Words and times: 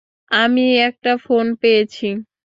আমি 0.31 0.65
একটা 0.87 1.11
ফোন 1.25 1.45
পেয়েছি! 1.61 2.07